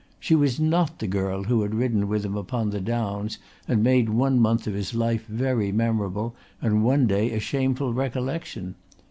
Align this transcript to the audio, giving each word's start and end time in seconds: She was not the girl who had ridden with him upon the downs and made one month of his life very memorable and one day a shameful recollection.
She 0.19 0.33
was 0.33 0.59
not 0.59 0.97
the 0.97 1.05
girl 1.05 1.43
who 1.43 1.61
had 1.61 1.75
ridden 1.75 2.07
with 2.07 2.25
him 2.25 2.35
upon 2.35 2.71
the 2.71 2.81
downs 2.81 3.37
and 3.67 3.83
made 3.83 4.09
one 4.09 4.39
month 4.39 4.65
of 4.65 4.73
his 4.73 4.95
life 4.95 5.27
very 5.27 5.71
memorable 5.71 6.33
and 6.59 6.83
one 6.83 7.05
day 7.05 7.29
a 7.31 7.39
shameful 7.39 7.93
recollection. 7.93 8.73